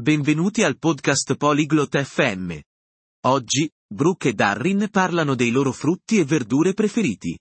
Benvenuti 0.00 0.62
al 0.62 0.78
podcast 0.78 1.36
Polyglot 1.36 2.02
FM. 2.02 2.58
Oggi, 3.26 3.70
Brooke 3.86 4.30
e 4.30 4.32
Darrin 4.32 4.88
parlano 4.90 5.34
dei 5.34 5.50
loro 5.50 5.72
frutti 5.72 6.16
e 6.16 6.24
verdure 6.24 6.72
preferiti. 6.72 7.38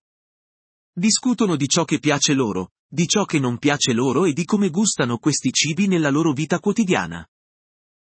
Discutono 0.92 1.56
di 1.56 1.70
ciò 1.70 1.86
che 1.86 2.00
piace 2.00 2.34
loro, 2.34 2.72
di 2.86 3.08
ciò 3.08 3.24
che 3.24 3.40
non 3.40 3.60
piace 3.60 3.94
loro 3.94 4.26
e 4.26 4.34
di 4.34 4.44
come 4.44 4.70
gustano 4.72 5.20
questi 5.20 5.54
cibi 5.54 5.88
nella 5.88 6.10
loro 6.10 6.34
vita 6.34 6.60
quotidiana. 6.60 7.26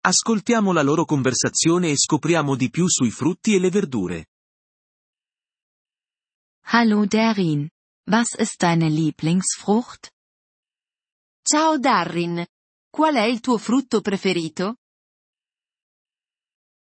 Ascoltiamo 0.01 0.73
la 0.73 0.83
loro 0.83 1.05
conversazione 1.05 1.91
e 1.91 1.99
scopriamo 1.99 2.57
di 2.57 2.71
più 2.71 2.89
sui 2.89 3.11
frutti 3.11 3.55
e 3.55 3.59
le 3.59 3.69
verdure. 3.69 4.27
Hallo 6.73 7.05
Darin. 7.05 7.69
Was 8.07 8.35
ist 8.39 8.57
deine 8.57 8.89
Lieblingsfrucht? 8.89 10.11
Ciao 11.43 11.77
Darrin. 11.77 12.47
Qual 12.91 13.15
è 13.15 13.23
il 13.23 13.39
tuo 13.41 13.57
frutto 13.57 14.01
preferito? 14.01 14.77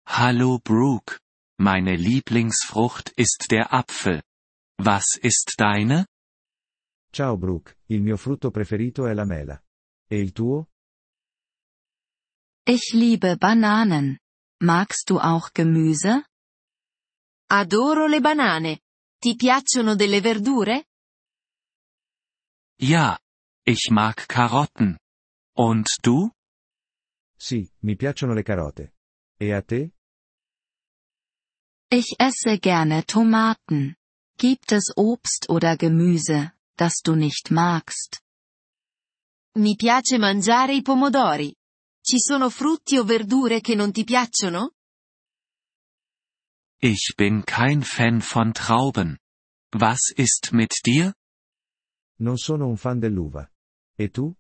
Hallo 0.09 0.59
Brooke. 0.59 1.21
Meine 1.61 1.95
Lieblingsfrucht 1.95 3.12
ist 3.17 3.47
der 3.48 3.73
Apfel. 3.73 4.20
Was 4.83 5.17
ist 5.23 5.55
deine? 5.57 6.07
Ciao 7.12 7.37
Brooke, 7.37 7.77
il 7.87 8.03
mio 8.03 8.17
frutto 8.17 8.51
preferito 8.51 9.07
è 9.07 9.15
la 9.15 9.25
mela. 9.25 9.62
E 10.09 10.19
il 10.19 10.33
tuo? 10.33 10.69
Ich 12.67 12.92
liebe 12.92 13.37
Bananen. 13.37 14.19
Magst 14.62 15.09
du 15.11 15.19
auch 15.19 15.53
Gemüse? 15.53 16.25
Adoro 17.53 18.06
le 18.06 18.20
banane. 18.20 18.81
Ti 19.19 19.37
piacciono 19.37 19.95
delle 19.95 20.20
verdure? 20.20 20.87
Ja. 22.81 23.17
Ich 23.65 23.91
mag 23.91 24.27
Karotten. 24.27 24.98
Und 25.57 25.87
du? 26.03 26.31
Sì, 27.37 27.69
mi 27.81 27.97
piacciono 27.97 28.35
le 28.35 28.43
carote. 28.43 28.95
E 29.37 29.53
a 29.53 29.63
te? 29.63 29.93
Ich 31.91 32.15
esse 32.19 32.59
gerne 32.59 33.05
Tomaten. 33.05 33.97
Gibt 34.37 34.73
es 34.73 34.92
Obst 34.97 35.48
oder 35.48 35.77
Gemüse, 35.77 36.53
das 36.77 37.01
du 37.03 37.15
nicht 37.15 37.51
magst? 37.51 38.23
Mi 39.57 39.75
piace 39.77 40.19
mangiare 40.19 40.75
i 40.75 40.83
pomodori. 40.83 41.55
Ci 42.03 42.19
sono 42.19 42.48
frutti 42.48 42.97
o 42.97 43.05
verdure 43.05 43.61
che 43.61 43.75
non 43.75 43.92
ti 43.92 44.05
piacciono? 44.05 44.75
Ich 46.81 47.14
bin 47.17 47.45
kein 47.45 47.83
Fan 47.83 48.20
von 48.20 48.53
Trauben. 48.53 49.19
Was 49.73 50.12
ist 50.17 50.53
mit 50.53 50.81
dir? 50.85 51.14
Non 52.20 52.39
sono 52.39 52.67
un 52.67 52.77
fan 52.77 52.98
dell'uva. 52.98 53.51
E 53.97 54.09
tu? 54.09 54.35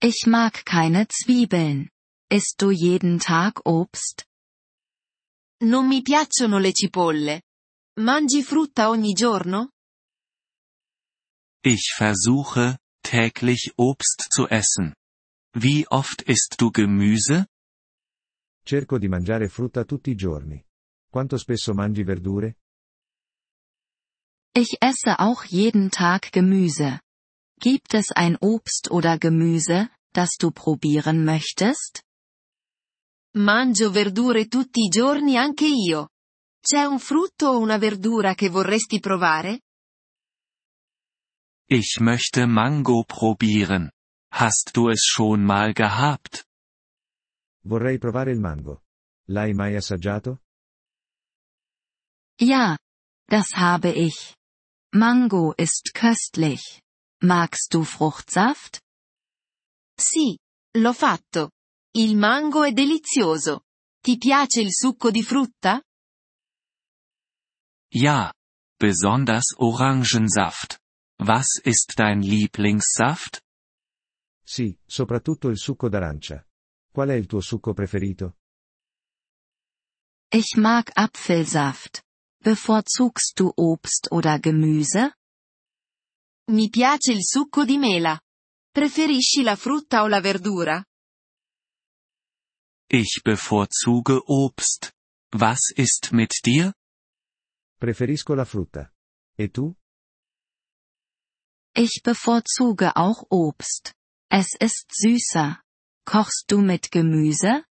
Ich 0.00 0.26
mag 0.26 0.64
keine 0.64 1.08
Zwiebeln. 1.08 1.90
Isst 2.30 2.62
du 2.62 2.70
jeden 2.70 3.18
Tag 3.18 3.66
Obst? 3.66 4.26
Non 5.60 5.88
mi 5.88 6.02
piacciono 6.02 6.58
le 6.58 6.72
cipolle. 6.72 7.42
Mangi 7.98 8.44
frutta 8.44 8.90
ogni 8.90 9.12
giorno? 9.12 9.72
Ich 11.64 11.94
versuche, 11.96 12.78
täglich 13.02 13.72
Obst 13.76 14.28
zu 14.30 14.46
essen. 14.46 14.94
Wie 15.54 15.84
oft 15.88 16.22
isst 16.22 16.60
du 16.60 16.70
Gemüse? 16.70 17.48
Cerco 18.62 18.98
di 18.98 19.08
mangiare 19.08 19.48
frutta 19.48 19.84
tutti 19.84 20.10
i 20.10 20.14
giorni. 20.14 20.64
Quanto 21.10 21.36
spesso 21.36 21.74
mangi 21.74 22.04
verdure? 22.04 22.54
Ich 24.54 24.76
esse 24.80 25.18
auch 25.18 25.42
jeden 25.44 25.90
Tag 25.90 26.30
Gemüse. 26.30 27.00
Gibt 27.60 27.94
es 27.94 28.12
ein 28.12 28.36
Obst 28.40 28.90
oder 28.90 29.18
Gemüse, 29.18 29.90
das 30.12 30.36
du 30.38 30.50
probieren 30.52 31.24
möchtest? 31.24 32.04
Mangio 33.34 33.90
verdure 33.90 34.46
tutti 34.46 34.84
i 34.84 34.88
giorni 34.88 35.36
anche 35.36 35.66
io. 35.66 36.08
C'è 36.60 36.84
un 36.84 36.98
frutto 36.98 37.48
o 37.48 37.58
una 37.58 37.78
verdura 37.78 38.34
che 38.34 38.48
vorresti 38.48 39.00
provare? 39.00 39.60
Ich 41.68 41.98
möchte 42.00 42.46
Mango 42.46 43.04
probieren. 43.04 43.90
Hast 44.32 44.74
du 44.74 44.88
es 44.88 45.04
schon 45.04 45.42
mal 45.44 45.72
gehabt? 45.72 46.44
Vorrei 47.64 47.98
provare 47.98 48.30
il 48.30 48.40
mango. 48.40 48.82
L'hai 49.28 49.52
mai 49.52 49.74
assaggiato? 49.76 50.40
Ja. 52.40 52.78
Das 53.28 53.52
habe 53.56 53.90
ich. 53.92 54.36
Mango 54.94 55.52
ist 55.58 55.92
köstlich. 55.92 56.80
Magst 57.22 57.72
du 57.72 57.82
Fruchtsaft? 57.82 58.80
Sì, 59.96 60.38
l'ho 60.78 60.92
fatto. 60.92 61.50
Il 61.96 62.16
mango 62.16 62.62
è 62.62 62.70
delizioso. 62.70 63.64
Ti 64.00 64.16
piace 64.18 64.60
il 64.60 64.72
succo 64.72 65.10
di 65.10 65.22
frutta? 65.24 65.82
Ja. 67.88 68.32
Besonders 68.78 69.54
Orangensaft. 69.56 70.78
Was 71.18 71.60
ist 71.64 71.94
dein 71.96 72.20
Lieblingssaft? 72.20 73.42
Sì, 74.44 74.78
soprattutto 74.86 75.48
il 75.48 75.58
succo 75.58 75.88
d'arancia. 75.88 76.46
Qual 76.92 77.08
è 77.08 77.14
il 77.14 77.26
tuo 77.26 77.40
succo 77.40 77.72
preferito? 77.72 78.36
Ich 80.30 80.56
mag 80.56 80.88
Apfelsaft. 80.94 82.04
Bevorzugst 82.40 83.36
du 83.36 83.52
Obst 83.56 84.12
oder 84.12 84.38
Gemüse? 84.38 85.17
Mi 86.50 86.70
piace 86.70 87.12
il 87.12 87.22
succo 87.22 87.64
di 87.66 87.76
mela. 87.76 88.18
Preferisci 88.70 89.42
la 89.42 89.54
frutta 89.54 90.02
o 90.02 90.06
la 90.06 90.20
verdura? 90.20 90.82
Ich 92.90 93.20
bevorzuge 93.22 94.18
Obst. 94.24 94.94
Was 95.36 95.72
ist 95.76 96.10
mit 96.12 96.40
dir? 96.42 96.72
Preferisco 97.78 98.32
la 98.32 98.46
frutta. 98.46 98.90
E 99.36 99.50
tu? 99.50 99.74
Ich 101.74 102.00
bevorzuge 102.02 102.96
auch 102.96 103.26
Obst. 103.28 103.92
Es 104.30 104.54
ist 104.58 104.90
süßer. 104.90 105.62
Kochst 106.06 106.50
du 106.50 106.60
mit 106.60 106.90
Gemüse? 106.90 107.66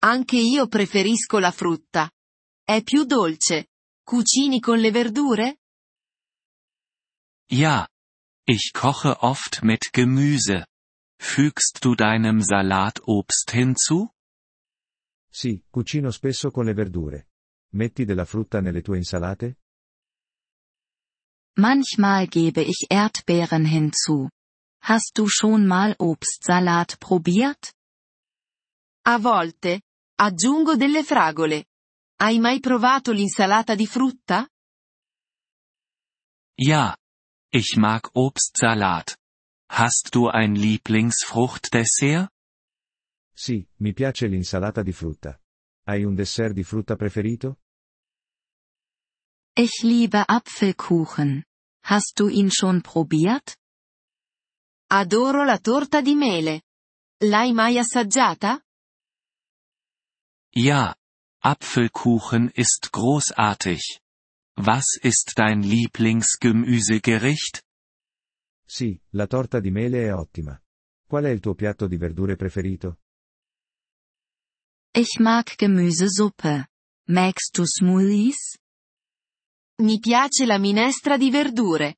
Anche 0.00 0.36
io 0.36 0.66
preferisco 0.66 1.38
la 1.38 1.52
frutta. 1.52 2.10
È 2.64 2.82
più 2.82 3.04
dolce. 3.04 3.68
Cucini 4.02 4.58
con 4.58 4.80
le 4.80 4.90
verdure? 4.90 5.61
Ja. 7.50 7.88
Ich 8.46 8.72
koche 8.72 9.22
oft 9.22 9.62
mit 9.62 9.92
Gemüse. 9.92 10.66
Fügst 11.18 11.84
du 11.84 11.94
deinem 11.94 12.40
Salat 12.42 13.00
Obst 13.06 13.52
hinzu? 13.52 14.10
Sì, 15.30 15.62
cucino 15.70 16.10
spesso 16.10 16.50
con 16.50 16.64
le 16.64 16.74
verdure. 16.74 17.28
Metti 17.74 18.04
della 18.04 18.24
frutta 18.24 18.60
nelle 18.60 18.82
tue 18.82 18.98
insalate? 18.98 19.58
Manchmal 21.58 22.26
gebe 22.28 22.62
ich 22.62 22.86
Erdbeeren 22.88 23.64
hinzu. 23.64 24.28
Hast 24.84 25.16
du 25.16 25.28
schon 25.28 25.66
mal 25.66 25.94
Obstsalat 25.98 26.98
probiert? 26.98 27.72
A 29.04 29.18
volte, 29.18 29.82
aggiungo 30.18 30.76
delle 30.76 31.04
fragole. 31.04 31.66
Hai 32.20 32.38
mai 32.38 32.60
provato 32.60 33.12
l'insalata 33.12 33.74
di 33.74 33.86
frutta? 33.86 34.46
Ja. 36.56 36.96
Ich 37.54 37.76
mag 37.76 38.10
Obstsalat. 38.14 39.18
Hast 39.68 40.14
du 40.14 40.28
ein 40.28 40.54
Lieblingsfruchtdessert? 40.54 42.30
Sì, 43.34 43.68
mi 43.78 43.92
piace 43.92 44.26
l'insalata 44.26 44.82
di 44.82 44.92
frutta. 44.92 45.38
Hai 45.86 46.04
un 46.04 46.14
dessert 46.14 46.54
di 46.54 46.64
frutta 46.64 46.96
preferito? 46.96 47.58
Ich 49.54 49.82
liebe 49.82 50.26
Apfelkuchen. 50.26 51.44
Hast 51.84 52.18
du 52.18 52.28
ihn 52.28 52.50
schon 52.50 52.80
probiert? 52.80 53.58
Adoro 54.88 55.44
la 55.44 55.58
torta 55.58 56.00
di 56.00 56.14
mele. 56.14 56.62
L'hai 57.20 57.52
mai 57.52 57.76
assaggiata? 57.76 58.62
Ja. 60.54 60.96
Apfelkuchen 61.42 62.50
ist 62.54 62.92
großartig. 62.92 64.01
Was 64.56 64.98
ist 65.02 65.32
dein 65.36 65.62
Lieblingsgemüsegericht? 65.62 67.62
Sì, 68.66 69.00
la 69.10 69.26
torta 69.26 69.60
di 69.60 69.70
mele 69.70 70.06
è 70.06 70.14
ottima. 70.14 70.58
Qual 71.06 71.24
è 71.24 71.30
il 71.30 71.40
tuo 71.40 71.54
piatto 71.54 71.86
di 71.86 71.96
verdure 71.96 72.36
preferito? 72.36 72.98
Ich 74.94 75.18
mag 75.18 75.54
Gemüsesuppe. 75.56 76.68
Magst 77.08 77.56
du 77.56 77.64
Smoothies? 77.64 78.58
Mi 79.82 79.98
piace 79.98 80.44
la 80.44 80.58
minestra 80.58 81.16
di 81.16 81.30
verdure. 81.30 81.96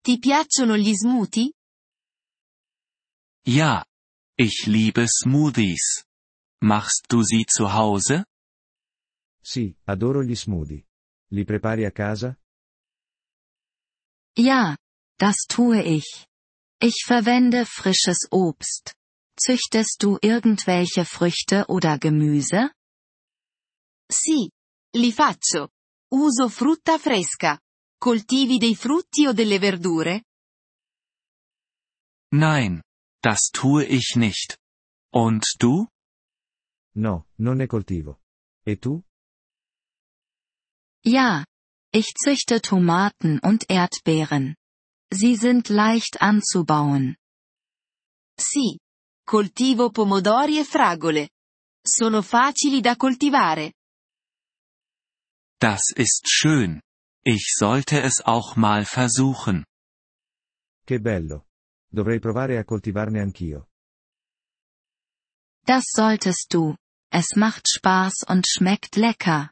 Ti 0.00 0.18
piacciono 0.18 0.76
gli 0.76 0.94
smoothie? 0.94 1.52
Ja. 3.46 3.84
Ich 4.36 4.66
liebe 4.66 5.06
Smoothies. 5.06 6.04
Machst 6.62 7.06
du 7.08 7.22
sie 7.22 7.44
zu 7.44 7.72
Hause? 7.72 8.24
Sì, 9.40 9.74
adoro 9.84 10.22
gli 10.22 10.34
smoothie. 10.34 10.84
Li 11.32 11.44
prepari 11.44 11.84
a 11.86 11.90
casa? 11.90 12.36
Ja, 14.36 14.76
das 15.18 15.46
tue 15.48 15.82
ich. 15.82 16.26
Ich 16.80 17.04
verwende 17.06 17.64
frisches 17.64 18.28
Obst. 18.30 18.94
Züchtest 19.38 20.02
du 20.02 20.18
irgendwelche 20.20 21.04
Früchte 21.04 21.64
oder 21.68 21.98
Gemüse? 21.98 22.72
Sì. 24.10 24.50
Li 24.94 25.10
faccio. 25.12 25.70
Uso 26.12 26.48
frutta 26.50 26.98
fresca. 26.98 27.58
Coltivi 27.98 28.58
dei 28.58 28.74
frutti 28.74 29.26
o 29.26 29.32
delle 29.32 29.58
verdure? 29.58 30.24
Nein, 32.34 32.82
das 33.22 33.50
tue 33.52 33.84
ich 33.84 34.16
nicht. 34.16 34.58
Und 35.14 35.44
du? 35.58 35.86
No, 36.94 37.26
non 37.36 37.56
ne 37.56 37.66
coltivo. 37.66 38.20
E 38.64 38.76
tu? 38.76 39.02
Ja. 41.04 41.44
Ich 41.94 42.14
züchte 42.14 42.62
Tomaten 42.62 43.38
und 43.40 43.68
Erdbeeren. 43.68 44.56
Sie 45.12 45.36
sind 45.36 45.68
leicht 45.68 46.22
anzubauen. 46.22 47.16
Sì. 48.38 48.78
Coltivo 49.26 49.90
pomodori 49.90 50.58
e 50.58 50.64
fragole. 50.64 51.28
Sono 51.84 52.22
facili 52.22 52.80
da 52.80 52.96
coltivare. 52.96 53.72
Das 55.58 55.92
ist 55.94 56.28
schön. 56.28 56.80
Ich 57.24 57.54
sollte 57.54 58.00
es 58.00 58.22
auch 58.24 58.56
mal 58.56 58.84
versuchen. 58.84 59.64
Che 60.84 60.98
bello. 60.98 61.46
Dovrei 61.88 62.18
provare 62.18 62.58
a 62.58 62.64
coltivarne 62.64 63.20
anch'io. 63.20 63.68
Das 65.64 65.84
solltest 65.94 66.52
du. 66.52 66.74
Es 67.10 67.36
macht 67.36 67.68
Spaß 67.68 68.24
und 68.26 68.48
schmeckt 68.48 68.96
lecker. 68.96 69.51